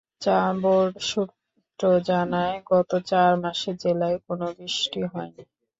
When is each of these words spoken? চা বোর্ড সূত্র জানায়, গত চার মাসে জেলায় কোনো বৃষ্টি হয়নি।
চা 0.21 0.39
বোর্ড 0.61 0.93
সূত্র 1.09 1.81
জানায়, 2.09 2.55
গত 2.71 2.91
চার 3.09 3.31
মাসে 3.43 3.71
জেলায় 3.81 4.17
কোনো 4.25 4.45
বৃষ্টি 4.57 5.01
হয়নি। 5.11 5.43